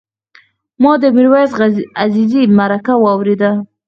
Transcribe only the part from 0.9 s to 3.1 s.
د میرویس عزیزي مرکه